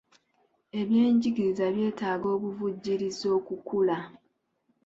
[0.79, 3.97] Ebyenjigiriza byetaaga obuvujjirizi okukula.